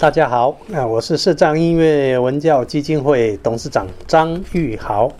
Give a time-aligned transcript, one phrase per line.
[0.00, 5.10] 大家好，啊，我是视障音乐文教基金会董事长张玉豪。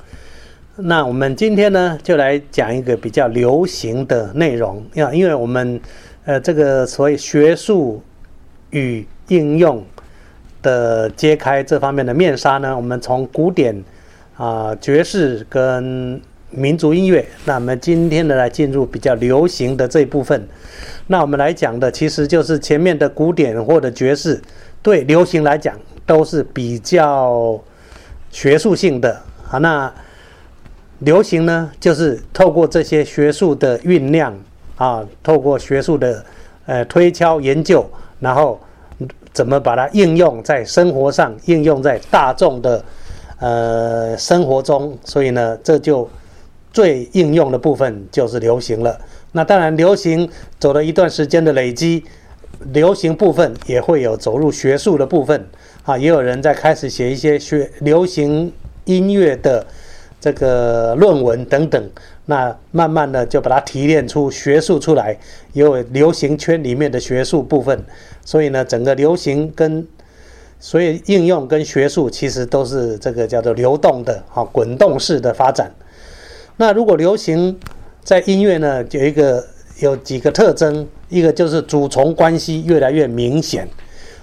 [0.77, 5.81] 那我们今天呢，就来讲一个比较流行的内容要，因为我们
[6.25, 8.01] 呃这个所谓学术
[8.71, 9.85] 与应用
[10.63, 13.83] 的揭开这方面的面纱呢，我们从古典
[14.37, 20.47] 啊爵士跟民族音乐，那我们今天呢来进入比较流行的这一部分。
[21.09, 24.41] 那我们来讲的其实就是前面的古典或者爵士。
[24.89, 27.61] 对流行来讲都是比较
[28.31, 29.21] 学术性的
[29.51, 29.59] 啊。
[29.59, 29.93] 那
[31.01, 34.35] 流行呢，就是透过这些学术的酝酿
[34.77, 36.25] 啊，透过学术的
[36.65, 37.85] 呃推敲研究，
[38.19, 38.59] 然后
[39.35, 42.83] 怎么把它应用在生活上，应用在大众的
[43.41, 44.97] 呃生活中。
[45.05, 46.09] 所以呢，这就
[46.73, 48.99] 最应用的部分就是流行了。
[49.33, 50.27] 那当然，流行
[50.59, 52.03] 走了一段时间的累积。
[52.73, 55.47] 流行部分也会有走入学术的部分
[55.85, 58.53] 啊，也有人在开始写一些学流行
[58.85, 59.65] 音乐的
[60.21, 61.91] 这个论文等等。
[62.27, 65.17] 那慢慢的就把它提炼出学术出来，
[65.53, 67.83] 也有流行圈里面的学术部分。
[68.25, 69.87] 所以呢，整个流行跟
[70.61, 75.73] 所以应用跟学术其实都是这个叫做流动的啊，滚动式的发展。
[76.57, 77.59] 那如果流行
[78.03, 79.47] 在音乐呢，有一个。
[79.81, 83.67] 有几个特征，一个就是主从关系越来越明显，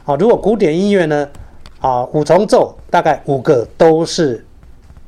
[0.05, 1.27] 啊，如果古典音乐呢，
[1.79, 4.45] 啊，五重奏大概五个都是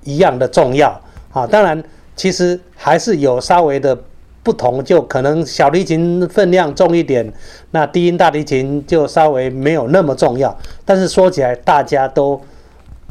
[0.03, 0.99] 一样的重要，
[1.31, 1.83] 啊，当然
[2.15, 3.95] 其实还是有稍微的
[4.41, 7.31] 不同，就可能小提琴分量重一点，
[7.71, 12.41] 那低音大提琴就稍微没有那么重要，但是说起来大家都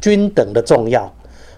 [0.01, 1.13] 均等的重要。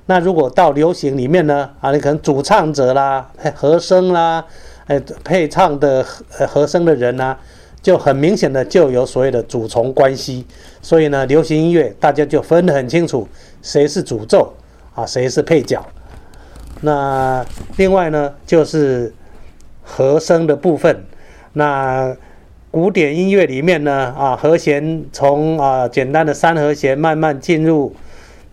[0.05, 4.45] 那如果到流行里面呢，啊，你可能主唱者啦，和声啦。
[4.89, 7.37] 哎，配唱的和和声的人呢，
[7.79, 10.43] 就很明显的就有所谓的主从关系，
[10.81, 13.27] 所以呢，流行音乐大家就分得很清楚，
[13.61, 14.51] 谁是主奏
[14.95, 15.85] 啊，谁是配角。
[16.81, 17.45] 那
[17.77, 19.13] 另外呢，就是
[19.83, 21.05] 和声的部分。
[21.53, 22.17] 那
[22.71, 27.95] 古典音乐里面呢，啊，和弦从啊简单的三和弦慢慢进入。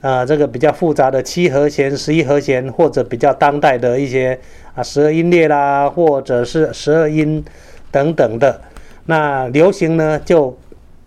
[0.07, 4.39] 啊，这个比较复杂的七和弦、十一和弦，或者比较当代的一些
[4.77, 7.45] 啊十二音列啦，或者是十二音
[7.91, 8.61] 等等的。
[9.07, 10.57] 那流行呢就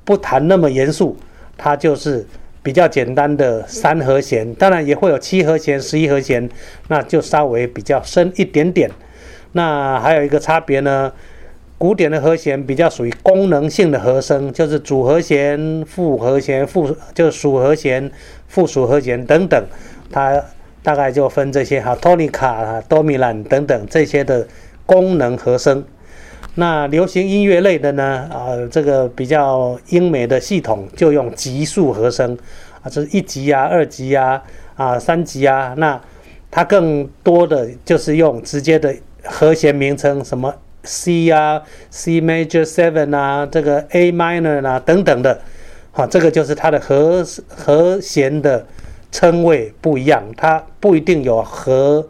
[0.04, 1.16] 不谈那么严肃，
[1.58, 2.28] 它就是
[2.62, 6.50] 比较简单的三和弦，当然也会有七和弦、十一和弦，
[6.90, 8.92] 那就稍微比较深一点点。
[9.54, 11.10] 那还有一个差别呢？
[11.80, 18.12] 古典的和弦比较属于功能性的和声，就是主和弦、副和弦、副就是属和弦、
[18.50, 19.66] 附属和弦等等，
[20.12, 20.44] 它
[20.84, 24.46] 大概就分这些哈，托尼卡、多米兰等等这些的
[24.86, 25.82] 功能和声。
[26.56, 32.38] 那流行音乐类的呢，啊，这个比较英美的系统就用级数和声，
[32.82, 34.44] 啊，这是一级啊、二级啊、
[34.76, 36.02] 啊三级啊，那
[36.52, 40.54] 它更多的就是用直接的和弦名称什么。
[40.84, 45.42] C 啊，C major seven 啊，这个 A minor 啊等等的，
[45.92, 48.66] 好，这个就是它的和和弦的
[49.12, 52.08] 称谓不一样，它不一定有和，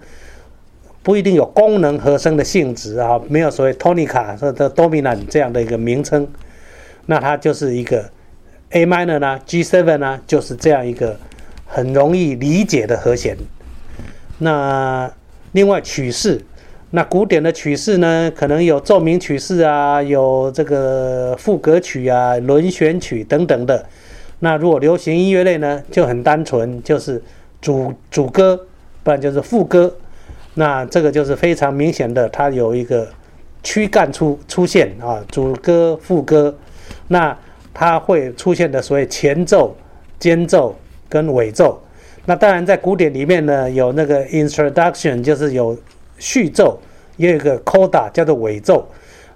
[1.02, 6.28] 不一定有功能和声的性质啊，没有所谓 tonica 或者 dominant 这样的一个名称，
[7.08, 8.10] 那它就是一个
[8.70, 11.20] A minor 呢，G seven 呢，就是这样一个
[11.66, 13.36] 很容易理解的和弦。
[14.38, 15.12] 那
[15.54, 16.46] 另外曲式。
[16.92, 23.86] 那古典的曲式呢，可能有奏鸣曲式啊，有这个赋格曲啊、轮旋曲等等的。
[24.40, 27.22] 那如果流行音乐类呢，就很单纯，就是
[27.62, 28.60] 主主歌，
[29.04, 29.96] 不然就是副歌。
[30.56, 33.08] 那这个就是非常明显的，它有一个
[33.62, 36.58] 躯干出出现啊，主歌、副歌。
[37.08, 37.38] 那
[37.72, 39.76] 它会出现的所谓前奏、
[40.18, 40.76] 间奏
[41.08, 41.80] 跟尾奏。
[42.26, 45.78] 那当然在古典里面呢，有那个 introduction，就是有。
[46.20, 46.80] 序奏
[47.18, 48.88] 也有一个 coda 叫做尾奏，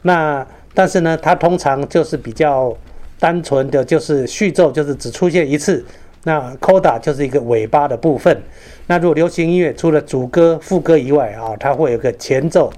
[0.03, 2.75] 那但是呢，它通常就是比较
[3.19, 5.84] 单纯的就是序奏就是只出现一次，
[6.23, 8.41] 那 coda 就是一个尾巴的部分。
[8.87, 12.72] 那如果流行音乐除了主歌副歌以外啊，它会有个前奏、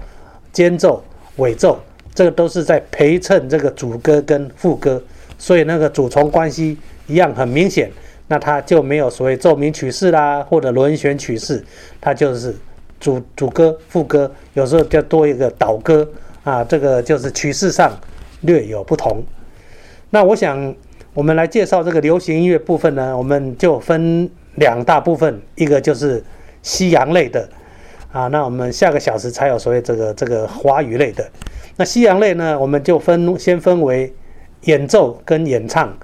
[0.52, 1.02] 间奏、
[1.36, 1.80] 尾奏，
[2.14, 5.02] 这个都是在陪衬这个主歌跟副歌，
[5.38, 7.90] 所以那个主从关系一样很明显。
[8.28, 11.64] 那它就没有所谓奏鸣曲式啦，或者轮旋曲式，
[12.00, 12.54] 它就是。
[12.98, 16.08] 主主歌、副歌，有时候就多一个导歌
[16.44, 17.92] 啊，这个就是曲式上
[18.42, 19.22] 略有不同。
[20.10, 20.74] 那我想，
[21.12, 26.22] 我们来介绍这个流行音乐部分呢，我们就分两大部分，一个就是
[26.62, 27.48] 西洋类的
[28.12, 31.28] 啊，那我们下个小时才有所谓这个这个华语类的。
[31.76, 34.12] 那西洋类呢，我们就分先分为
[34.62, 35.94] 演奏跟演唱。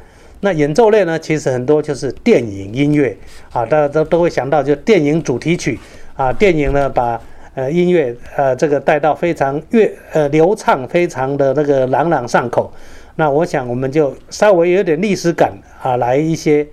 [0.40, 3.16] 那演奏类呢，其实很多就是电影音乐
[3.52, 5.78] 啊，大家都都会想到就电影主题曲
[6.14, 7.20] 啊，电影呢把
[7.54, 12.72] 呃音乐呃这个带到非常乐呃流畅，非常的那个朗朗上口。
[13.16, 16.66] 那我想我们就稍微有点历史感啊，来一些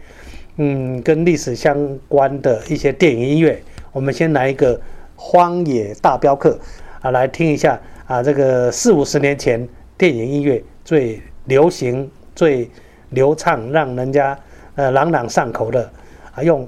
[0.55, 3.61] 嗯跟历史相关的一些电影音乐。
[3.91, 4.77] 我们先来一个
[5.15, 6.51] 《荒野大镖客》
[7.01, 12.69] 啊，来听一下啊，这个四五十年前电影音乐最流行、最
[13.09, 14.37] 流畅，让人家
[14.75, 15.91] 呃朗朗上口的
[16.33, 16.65] 啊，用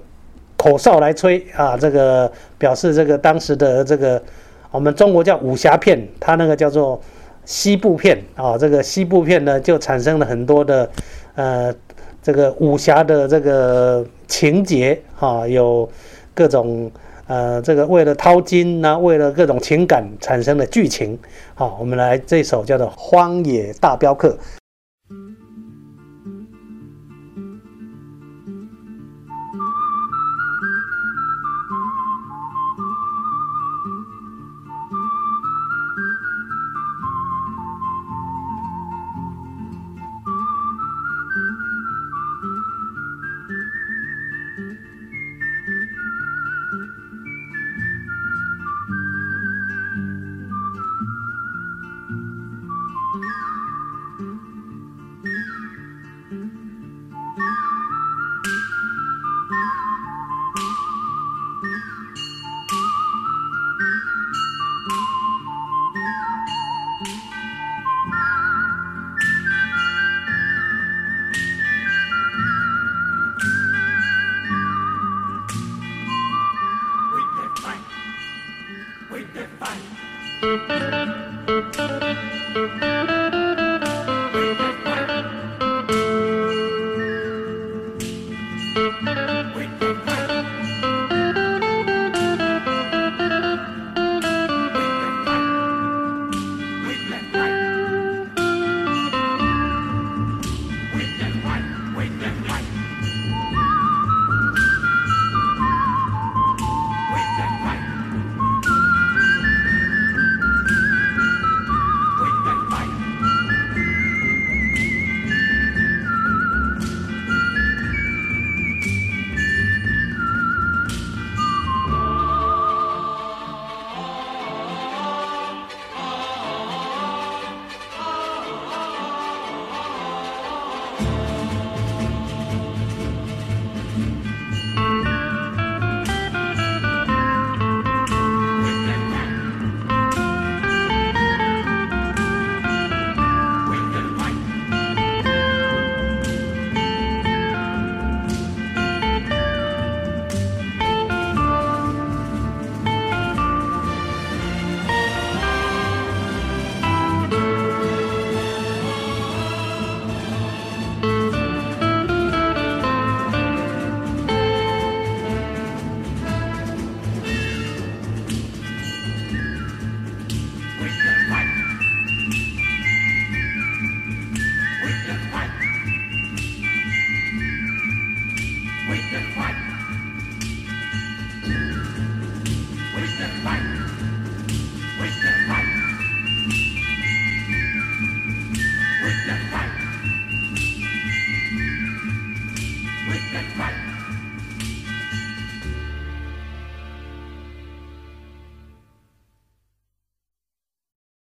[0.61, 4.21] 口哨来吹啊，这个表示这个当时的这个
[4.69, 7.01] 我们中国叫武侠片，它那个叫做。
[7.43, 10.87] 西部片啊，这个西部片呢，就产生了很多的，
[11.33, 11.73] 呃，
[12.21, 15.89] 这个武侠的这个情节啊，有
[16.35, 16.89] 各种
[17.25, 21.17] 呃，这个为了掏金呐，为了各种情感产生的剧情。
[21.55, 24.29] 好，我们来这首叫做《荒野大镖客》。